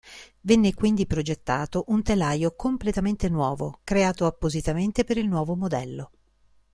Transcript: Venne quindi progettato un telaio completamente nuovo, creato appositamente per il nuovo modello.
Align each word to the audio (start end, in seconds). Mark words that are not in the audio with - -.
Venne 0.41 0.73
quindi 0.73 1.05
progettato 1.05 1.83
un 1.89 2.01
telaio 2.01 2.55
completamente 2.55 3.29
nuovo, 3.29 3.81
creato 3.83 4.25
appositamente 4.25 5.03
per 5.03 5.17
il 5.17 5.27
nuovo 5.27 5.55
modello. 5.55 6.09